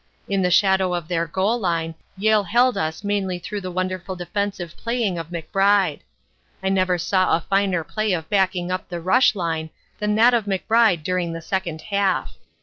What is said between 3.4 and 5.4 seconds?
the wonderful defensive playing of